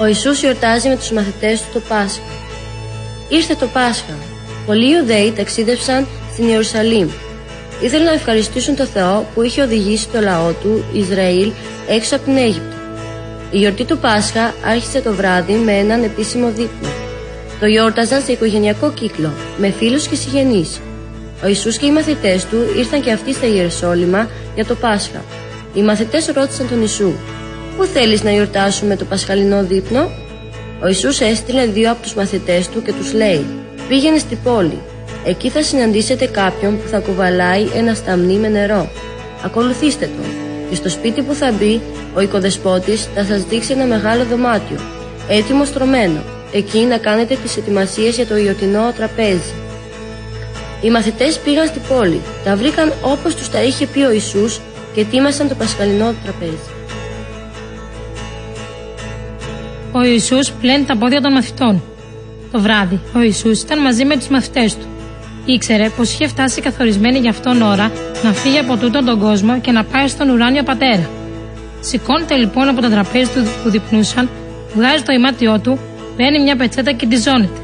[0.00, 2.22] Ο Ιησούς γιορτάζει με τους μαθητές του το Πάσχα.
[3.28, 4.14] Ήρθε το Πάσχα.
[4.66, 7.08] Πολλοί Ιουδαίοι ταξίδευσαν στην Ιερουσαλήμ.
[7.80, 11.52] Ήθελαν να ευχαριστήσουν το Θεό που είχε οδηγήσει το λαό του, Ισραήλ,
[11.88, 12.76] έξω από την Αίγυπτο.
[13.50, 16.88] Η γιορτή του Πάσχα άρχισε το βράδυ με έναν επίσημο δείπνο.
[17.60, 20.80] Το γιόρταζαν σε οικογενειακό κύκλο, με φίλους και συγγενείς.
[21.44, 25.24] Ο Ιησούς και οι μαθητές του ήρθαν και αυτοί στα Ιεροσόλυμα για το Πάσχα.
[25.74, 27.12] Οι μαθητές ρώτησαν τον Ιησού
[27.80, 30.10] «Πού θέλεις να γιορτάσουμε το πασχαλινό δείπνο»
[30.82, 33.46] Ο Ιησούς έστειλε δύο από τους μαθητές του και τους λέει
[33.88, 34.78] «Πήγαινε στη πόλη.
[35.24, 38.90] Εκεί θα συναντήσετε κάποιον που θα κουβαλάει ένα σταμνί με νερό.
[39.44, 40.30] Ακολουθήστε τον.
[40.68, 41.80] Και στο σπίτι που θα μπει,
[42.14, 44.80] ο οικοδεσπότης θα σας δείξει ένα μεγάλο δωμάτιο,
[45.28, 46.20] έτοιμο στρωμένο.
[46.52, 49.54] Εκεί να κάνετε τις ετοιμασίες για το ιωτινό τραπέζι.
[50.80, 54.60] Οι μαθητές πήγαν στην πόλη, τα βρήκαν όπως τους τα είχε πει ο Ιησούς
[54.94, 56.79] και ετοίμασαν το πασχαλινό τραπέζι.
[59.92, 61.82] Ο Ιησούς πλένει τα πόδια των μαθητών.
[62.52, 64.86] Το βράδυ, ο Ιησούς ήταν μαζί με τους μαθητές του.
[65.44, 67.90] Ήξερε πως είχε φτάσει καθορισμένη για αυτόν ώρα
[68.24, 71.08] να φύγει από τούτον τον κόσμο και να πάει στον ουράνιο πατέρα.
[71.80, 74.28] Σηκώνεται λοιπόν από το τραπέζι του που διπνούσαν,
[74.74, 75.78] βγάζει το ημάτιό του,
[76.16, 77.60] παίρνει μια πετσέτα και τη ζώνεται.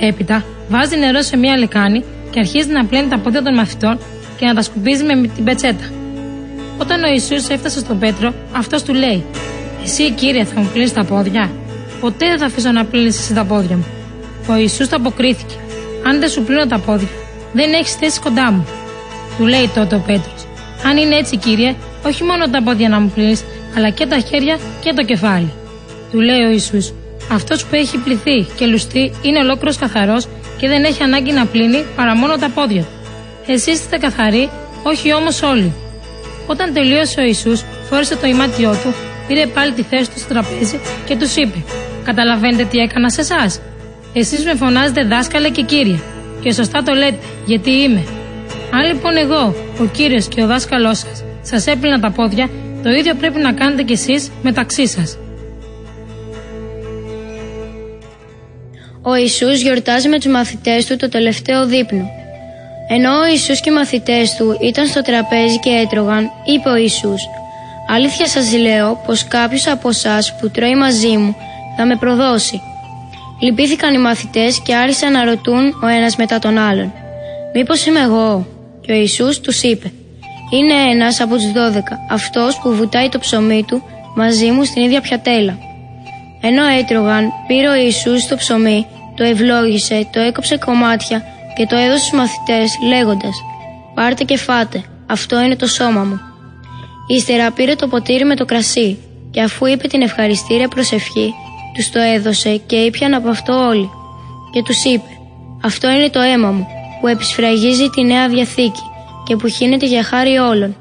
[0.00, 3.98] Έπειτα βάζει νερό σε μια λεκάνη και αρχίζει να πλένει τα πόδια των μαθητών
[4.36, 5.84] και να τα σκουπίζει με την πετσέτα.
[6.78, 9.24] Όταν ο Ιησούς έφτασε στον Πέτρο, αυτός του λέει:
[9.88, 11.50] Εσύ κύριε θα μου πλύνεις τα πόδια.
[12.00, 13.86] Ποτέ δεν θα αφήσω να πλύνεις εσύ τα πόδια μου.
[14.48, 15.54] Ο Ιησούς το αποκρίθηκε:
[16.06, 17.08] Αν δεν σου πλύνω τα πόδια,
[17.52, 18.66] δεν έχεις θέση κοντά μου.
[19.38, 20.46] Του λέει τότε ο Πέτρος:
[20.84, 21.74] Αν είναι έτσι, κύριε,
[22.06, 23.44] όχι μόνο τα πόδια να μου πλύνεις,
[23.76, 25.52] αλλά και τα χέρια και το κεφάλι.
[26.12, 26.92] Του λέει ο Ιησούς:
[27.32, 31.84] Αυτός που έχει πληθεί και λουστεί είναι ολόκληρος καθαρός και δεν έχει ανάγκη να πλύνει
[31.96, 33.52] παρά μόνο τα πόδια του.
[33.52, 34.50] Εσείς είστε καθαροί,
[34.82, 35.72] όχι όμως όλοι.
[36.46, 38.94] Όταν τελείωσε ο Ιησούς, φόρησε το ημάτιό του,
[39.28, 41.58] πήρε πάλι τη θέση του στο τραπέζι και τους είπε:
[42.04, 43.60] Καταλαβαίνετε τι έκανα σε εσάς.
[44.12, 45.98] Εσείς με φωνάζετε δάσκαλε και κύριε.
[46.40, 48.02] Και σωστά το λέτε, γιατί είμαι.
[48.70, 52.48] Αν λοιπόν εγώ, ο κύριος και ο δάσκαλός σας, σας έπλυνα τα πόδια,
[52.82, 55.18] το ίδιο πρέπει να κάνετε κι εσείς μεταξύ σας.
[59.02, 62.10] Ο Ιησούς γιορτάζει με τους μαθητές του το τελευταίο δείπνο.
[62.88, 67.22] Ενώ ο Ιησούς και οι μαθητές του ήταν στο τραπέζι και έτρωγαν, είπε ο Ιησούς
[67.88, 71.36] «Αλήθεια σας λέω πως κάποιος από εσάς που τρώει μαζί μου
[71.76, 72.60] θα με προδώσει».
[73.40, 76.92] Λυπήθηκαν οι μαθητές και άρχισαν να ρωτούν ο ένας μετά τον άλλον
[77.54, 78.46] «Μήπως είμαι εγώ»
[78.80, 79.92] και ο Ιησούς τους είπε
[80.50, 83.82] «Είναι ένας από τους δώδεκα, αυτός που βουτάει το ψωμί του
[84.14, 85.58] μαζί μου στην ίδια πιατέλα».
[86.40, 88.86] Ενώ έτρωγαν, πήρε ο Ιησούς το ψωμί,
[89.16, 91.22] το ευλόγησε, το έκοψε κομμάτια
[91.56, 93.36] και το έδωσε στους μαθητές λέγοντας
[93.94, 96.20] «Πάρτε και φάτε, αυτό είναι το σώμα μου».
[97.06, 98.98] Ύστερα πήρε το ποτήρι με το κρασί
[99.30, 101.34] και αφού είπε την ευχαριστήρια προσευχή,
[101.74, 103.90] τους το έδωσε και ήπιαν από αυτό όλοι
[104.52, 105.08] και τους είπε
[105.62, 106.66] «Αυτό είναι το αίμα μου
[107.00, 108.82] που επισφραγίζει τη Νέα Διαθήκη
[109.24, 110.76] και που χύνεται για χάρη όλων».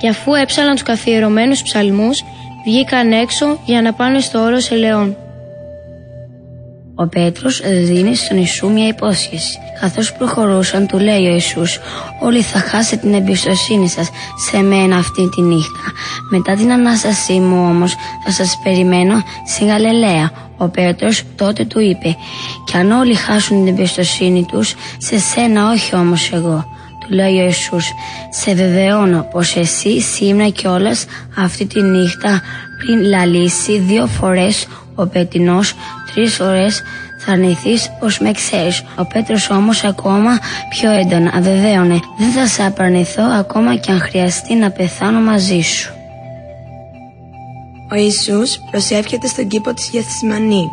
[0.00, 2.24] Και αφού έψαλαν τους καθιερωμένους ψαλμούς,
[2.64, 5.16] βγήκαν έξω για να πάνε στο όρος ελαιών.
[6.94, 9.58] Ο Πέτρος δίνει στον Ιησού μια υπόσχεση.
[9.80, 11.78] Καθώς προχωρούσαν του λέει ο Ιησούς
[12.20, 14.08] «Όλοι θα χάσετε την εμπιστοσύνη σας
[14.50, 15.92] σε μένα αυτή τη νύχτα.
[16.30, 20.30] Μετά την Ανάστασή μου όμως θα σας περιμένω στην Γαλελαία».
[20.56, 22.16] Ο Πέτρος τότε του είπε
[22.64, 26.64] «Κι αν όλοι χάσουν την εμπιστοσύνη τους, σε σένα όχι όμως εγώ».
[27.00, 27.92] Του λέει ο Ιησούς
[28.30, 30.96] «Σε βεβαιώνω πως εσύ σήμερα κιόλα
[31.38, 32.40] αυτή τη νύχτα
[32.78, 35.74] πριν λαλήσει δύο φορές ο πετινός
[36.14, 36.82] τρεις φορές
[37.24, 38.82] θα αρνηθεί πω με ξέρεις.
[38.96, 40.38] Ο Πέτρος όμως ακόμα
[40.68, 42.00] πιο έντονα αβεβαίωνε.
[42.18, 45.92] Δεν θα σε απαρνηθώ ακόμα και αν χρειαστεί να πεθάνω μαζί σου.
[47.92, 50.68] Ο Ιησούς προσεύχεται στον κήπο της Γεθσιμανή.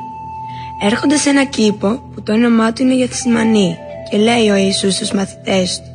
[0.84, 3.78] Έρχονται σε ένα κήπο που το όνομά του είναι Γεθσιμανή
[4.10, 5.90] και λέει ο Ιησούς στους μαθητές του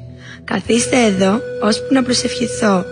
[0.44, 2.84] «Καθίστε εδώ ώσπου να προσευχηθώ».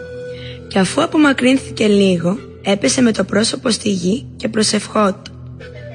[0.69, 5.30] Και αφού απομακρύνθηκε λίγο, έπεσε με το πρόσωπο στη γη και προσευχόταν.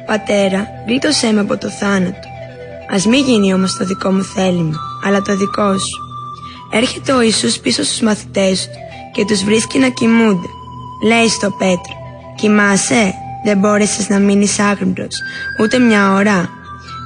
[0.05, 2.27] «Πατέρα, γλίτωσέ με από το θάνατο.
[2.89, 6.03] Ας μη γίνει όμως το δικό μου θέλημα, αλλά το δικό σου».
[6.71, 8.77] Έρχεται ο Ιησούς πίσω στους μαθητές του
[9.13, 10.47] και τους βρίσκει να κοιμούνται.
[11.03, 11.93] Λέει στο Πέτρο
[12.35, 13.13] «Κοιμάσαι,
[13.43, 15.15] δεν μπόρεσες να μείνεις άγρυπνος
[15.61, 16.49] ούτε μια ώρα.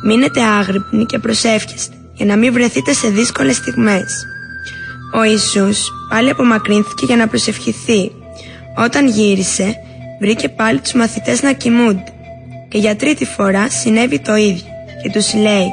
[0.05, 4.25] Μείνετε άγρυπνοι και προσεύχεστε για να μην βρεθείτε σε δύσκολες στιγμές».
[5.13, 8.11] Ο Ιησούς πάλι απομακρύνθηκε για να προσευχηθεί.
[8.77, 9.75] Όταν γύρισε,
[10.19, 12.13] βρήκε πάλι τους μαθητές να κοιμούνται
[12.69, 14.67] και για τρίτη φορά συνέβη το ίδιο
[15.03, 15.71] και τους λέει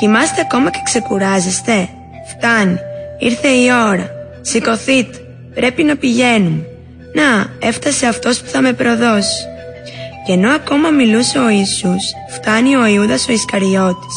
[0.00, 1.88] «Κοιμάστε ακόμα και ξεκουράζεστε.
[2.28, 2.78] Φτάνει.
[3.18, 4.10] Ήρθε η ώρα.
[4.40, 5.18] Σηκωθείτε.
[5.54, 6.66] Πρέπει να πηγαίνουμε.
[7.14, 9.46] Να, έφτασε αυτός που θα με προδώσει».
[10.26, 14.14] Και ενώ ακόμα μιλούσε ο Ιησούς, φτάνει ο Ιούδας ο Ισκαριώτης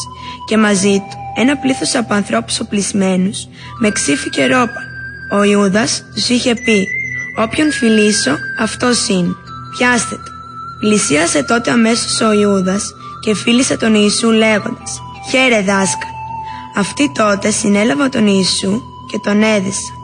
[0.48, 3.48] και μαζί του ένα πλήθος από ανθρώπους οπλισμένους
[3.78, 4.82] με ξύφη και ρόπα.
[5.32, 6.86] Ο Ιούδας τους είχε πει
[7.38, 9.34] «Όποιον φιλήσω, αυτός είναι.
[9.78, 10.31] Πιάστε το».
[10.82, 15.00] Πλησίασε τότε αμέσως ο Ιούδας και φίλησε τον Ιησού λέγοντας
[15.30, 16.06] «Χαίρε δάσκα».
[16.76, 19.96] Αυτοί τότε συνέλαβαν τον Ιησού και τον έδισαν.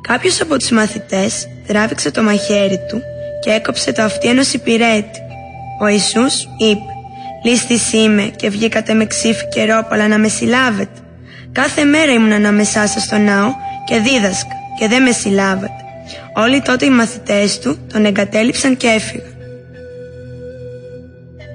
[0.00, 3.00] Κάποιος από τους μαθητές τράβηξε το μαχαίρι του
[3.44, 5.18] και έκοψε το αυτί ενός υπηρέτη.
[5.82, 6.90] Ο Ιησούς είπε
[7.44, 11.00] «Λίστης είμαι και βγήκατε με ξύφη και ρόπαλα να με συλλάβετε.
[11.52, 13.52] Κάθε μέρα ήμουν ανάμεσά σας στο ναό
[13.84, 15.84] και δίδασκα και δεν με συλλάβατε».
[16.34, 19.39] Όλοι τότε οι μαθητές του τον εγκατέλειψαν και έφυγαν.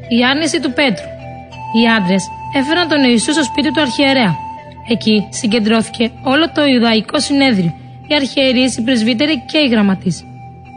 [0.08, 1.08] Η άρνηση του Πέτρου.
[1.76, 2.24] Οι άντρες
[2.60, 4.36] έφεραν τον Ιησού στο σπίτι του αρχιερέα.
[4.90, 7.74] Εκεί συγκεντρώθηκε όλο το Ιουδαϊκό συνέδριο,
[8.08, 10.26] οι αρχιερείς, οι πρεσβύτεροι και οι γραμματείς.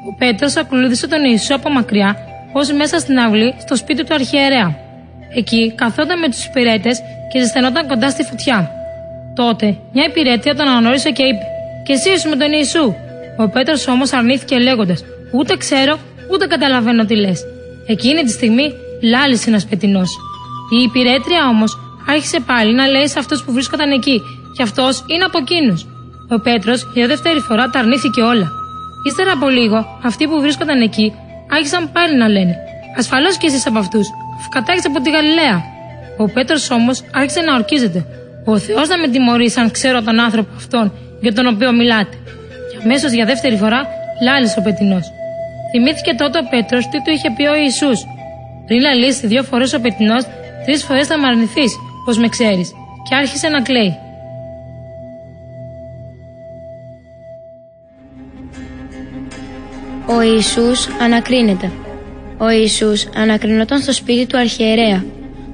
[0.08, 2.16] Ο Πέτρος ακολούθησε τον Ιησού από μακριά,
[2.52, 4.76] ως μέσα στην αυλή στο σπίτι του αρχιερέα.
[5.34, 7.00] Εκεί καθόταν με τους υπηρέτες
[7.32, 8.70] και ζεσθενόταν κοντά στη φωτιά.
[9.34, 11.44] Τότε μια υπηρέτεια τον αναγνώρισε και είπε:
[11.84, 12.94] Και εσύ είσαι με τον Ιησού.
[13.38, 15.98] Ο Πέτρος όμως αρνήθηκε λέγοντας: Ούτε ξέρω,
[16.32, 17.44] ούτε καταλαβαίνω τι λες.
[17.86, 18.72] Εκείνη τη στιγμή
[19.02, 20.02] λάλησε ένας πετεινό.
[20.76, 21.78] Η υπηρέτρια όμως
[22.08, 24.22] άρχισε πάλι να λέει σε αυτούς που βρίσκονταν εκεί,
[24.56, 25.86] και αυτός είναι από εκείνους.
[26.28, 28.48] Ο Πέτρος για δεύτερη φορά τα αρνήθηκε όλα.
[29.06, 31.12] Ύστερα από λίγο, αυτοί που βρίσκονταν εκεί
[31.50, 32.56] άρχισαν πάλι να λένε:
[32.98, 34.06] Ασφαλώς και εσείς από αυτούς,
[34.38, 35.62] αφού κατάγει από τη Γαλιλαία.
[36.16, 38.06] Ο Πέτρος όμως άρχισε να ορκίζεται.
[38.44, 42.16] Ο Θεός να με τιμωρήσει αν ξέρω τον άνθρωπο αυτόν για τον οποίο μιλάτε.
[42.70, 43.86] Και αμέσως για δεύτερη φορά
[44.22, 45.00] λάλησε ο πετεινό.
[45.70, 47.98] Θυμήθηκε τότε ο Πέτρος τι του είχε πει ο Ιησούς
[48.68, 50.16] πριν λαλήσει δύο φορές ο πετεινό,
[50.64, 52.72] τρεις φορές θα με αρνηθείς, πως με ξέρεις,
[53.08, 53.96] και άρχισε να κλαίει.
[60.06, 61.70] Ο Ιησούς ανακρίνεται.
[62.38, 65.04] Ο Ιησούς ανακρινόταν στο σπίτι του αρχιερέα.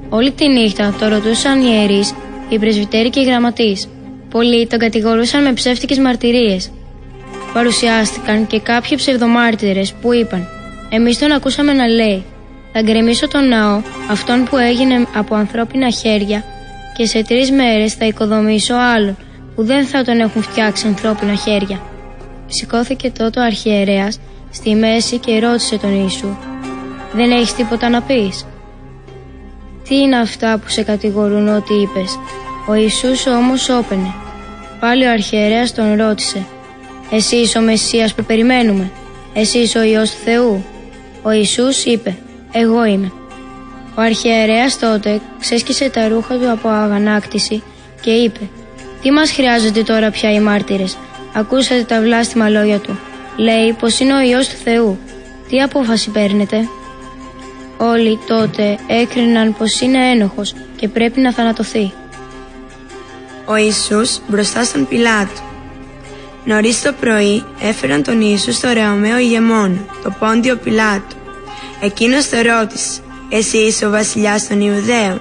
[0.08, 2.14] Όλη τη νύχτα το ρωτούσαν οι ιερείς,
[2.48, 3.88] οι πρεσβυτέροι και οι γραμματείς.
[4.30, 6.70] Πολλοί τον κατηγορούσαν με ψεύτικες μαρτυρίες.
[7.52, 10.48] Παρουσιάστηκαν και κάποιοι ψευδομάρτυρες που είπαν
[10.90, 12.24] «Εμείς τον ακούσαμε να λέει
[12.76, 16.44] θα γκρεμίσω τον ναό, αυτόν που έγινε από ανθρώπινα χέρια
[16.96, 19.16] και σε τρεις μέρες θα οικοδομήσω άλλον
[19.54, 21.80] που δεν θα τον έχουν φτιάξει ανθρώπινα χέρια.
[22.46, 26.36] Σηκώθηκε τότε ο αρχιερέας στη μέση και ρώτησε τον Ιησού
[27.12, 28.46] «Δεν έχεις τίποτα να πεις»
[29.88, 32.18] Τι είναι αυτά που σε κατηγορούν ότι είπες;
[32.68, 34.14] Ο Ιησούς όμως όπαινε
[34.80, 36.46] Πάλι ο αρχιερέας τον ρώτησε
[37.10, 38.90] Εσύ είσαι ο Μεσσίας που περιμένουμε;
[39.34, 40.64] Εσύ είσαι ο Υιός του Θεού;
[41.22, 42.16] Ο Ιησούς είπε
[42.54, 43.12] εγώ είμαι.
[43.94, 47.62] Ο αρχιερέας τότε ξέσκησε τα ρούχα του από αγανάκτηση
[48.00, 48.40] και είπε
[49.02, 50.96] «Τι μας χρειάζονται τώρα πια οι μάρτυρες,
[51.34, 52.98] ακούσατε τα βλάστημα λόγια του.
[53.36, 54.98] Λέει πως είναι ο Υιός του Θεού.
[55.48, 56.68] Τι απόφαση παίρνετε»
[57.76, 61.92] Όλοι τότε έκριναν πως είναι ένοχος και πρέπει να θανατωθεί.
[63.44, 65.40] Ο Ιησούς μπροστά στον Πιλάτο.
[66.44, 71.16] Νωρίς το πρωί έφεραν τον Ιησούς στο Ρεωμαίο ηγεμόνο, το Πόντιο Πιλάτο.
[71.80, 75.20] Εκείνος το ρώτησε «Εσύ είσαι ο βασιλιάς των Ιουδαίων»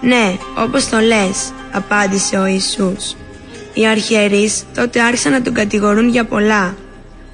[0.00, 3.16] «Ναι, όπως το λες», απάντησε ο Ιησούς.
[3.74, 6.76] Οι αρχιερείς τότε άρχισαν να τον κατηγορούν για πολλά.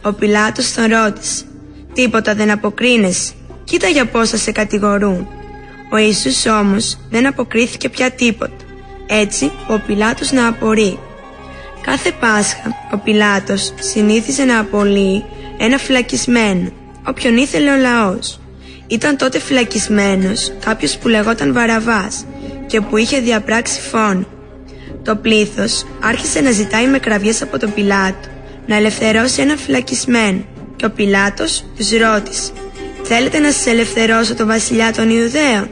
[0.03, 1.45] Ο Πιλάτος τον ρώτησε
[1.93, 3.33] «Τίποτα δεν αποκρίνεσαι,
[3.65, 5.29] κοίτα για πόσα σε κατηγορούν».
[5.91, 8.65] Ο Ιησούς όμως δεν αποκρίθηκε πια τίποτα.
[9.07, 10.99] Έτσι ο Πιλάτος να απορεί.
[11.81, 15.25] Κάθε Πάσχα ο Πιλάτος συνήθιζε να απολύει
[15.59, 16.71] ένα φυλακισμένο,
[17.09, 18.41] όποιον ήθελε ο λαός.
[18.87, 22.25] Ήταν τότε φυλακισμένος κάποιος που λεγόταν Βαραβάς
[22.67, 24.27] και που είχε διαπράξει φόνο.
[25.03, 28.29] Το πλήθος άρχισε να ζητάει με κραυγές από τον Πιλάτο
[28.67, 30.45] να ελευθερώσει ένα φυλακισμένο
[30.77, 32.51] και ο Πιλάτος τους ρώτησε
[33.03, 35.69] «Θέλετε να σας ελευθερώσω το βασιλιά των Ιουδαίων»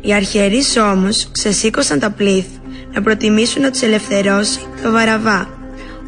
[0.00, 2.58] Οι αρχιερείς όμως ξεσήκωσαν τα πλήθη
[2.92, 5.48] να προτιμήσουν να τους ελευθερώσει το Βαραβά.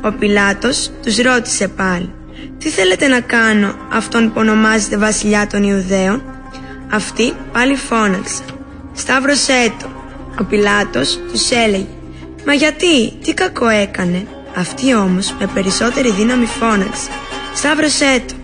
[0.05, 2.12] Ο Πιλάτος τους ρώτησε πάλι
[2.59, 6.23] «Τι θέλετε να κάνω αυτόν που ονομάζεται βασιλιά των Ιουδαίων»
[6.91, 8.47] Αυτοί πάλι φώναξαν
[8.93, 9.89] «Σταύρωσέ το»
[10.41, 11.87] Ο Πιλάτος τους έλεγε.
[12.47, 17.15] «Μα γιατί, τι κακό έκανε» Αυτοί όμως με περισσότερη δύναμη φώναξαν
[17.55, 18.35] «Σταύρωσέ το»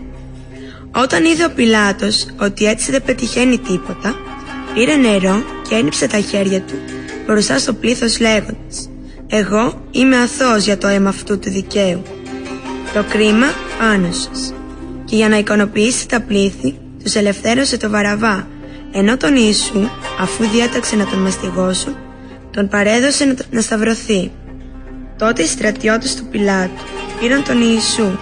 [1.00, 4.14] Όταν είδε ο Πιλάτος ότι έτσι δεν πετυχαίνει τίποτα
[4.74, 6.74] πήρε νερό και ένυψε τα χέρια του
[7.26, 8.90] μπροστά στο πλήθος λέγοντας
[9.26, 12.02] «Εγώ είμαι αθώος για το αίμα αυτού του δικαίου»
[12.94, 13.46] το κρίμα
[13.78, 14.54] πάνω σας.
[15.04, 18.48] Και για να εικονοποιήσει τα πλήθη, τους ελευθέρωσε το Βαραβά,
[18.92, 19.88] ενώ τον Ιησού,
[20.20, 21.96] αφού διέταξε να τον μαστιγώσουν,
[22.50, 24.30] τον παρέδωσε να σταυρωθεί.
[25.18, 26.84] Τότε οι στρατιώτες του Πιλάτου
[27.20, 28.18] πήραν τον Ιησού,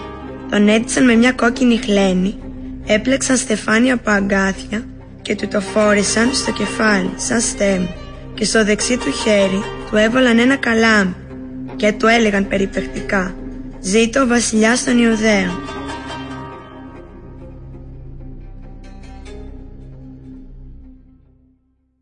[0.51, 2.39] τον έτυσαν με μια κόκκινη χλένη,
[2.87, 4.85] έπλεξαν στεφάνια από αγκάθια
[5.23, 7.87] και του το φόρησαν στο κεφάλι σαν στέμ
[8.35, 11.15] και στο δεξί του χέρι του έβαλαν ένα καλάμι
[11.77, 13.35] και του έλεγαν περιπεκτικά
[13.81, 15.76] «Ζήτω ο βασιλιάς των Ιουδαίων».